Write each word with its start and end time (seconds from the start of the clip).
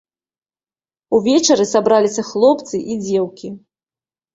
Увечары 1.19 1.69
сабраліся 1.75 2.21
хлопцы 2.33 2.85
і 2.91 3.01
дзеўкі. 3.07 3.57